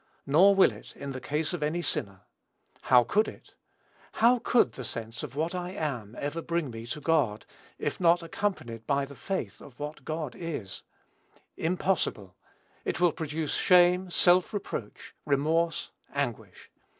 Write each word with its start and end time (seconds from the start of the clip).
Nor 0.25 0.55
will 0.55 0.71
it, 0.71 0.95
in 0.95 1.11
the 1.11 1.21
case 1.21 1.53
of 1.53 1.61
any 1.61 1.83
sinner. 1.83 2.21
How 2.89 3.03
could 3.03 3.27
it? 3.27 3.53
How 4.13 4.39
could 4.39 4.71
the 4.71 4.83
sense 4.83 5.21
of 5.21 5.35
what 5.35 5.53
I 5.53 5.69
am 5.73 6.15
ever 6.17 6.41
bring 6.41 6.71
me 6.71 6.87
to 6.87 6.99
God, 6.99 7.45
if 7.77 7.99
not 7.99 8.23
accompanied 8.23 8.87
by 8.87 9.05
the 9.05 9.13
faith 9.13 9.61
of 9.61 9.79
what 9.79 10.03
God 10.03 10.35
is? 10.35 10.81
Impossible: 11.55 12.35
it 12.83 12.99
will 12.99 13.11
produce 13.11 13.53
shame, 13.53 14.09
self 14.09 14.55
reproach, 14.55 15.13
remorse, 15.23 15.91
anguish. 16.11 16.71